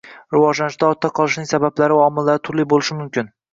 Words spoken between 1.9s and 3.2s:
va omillari turli bo‘lishi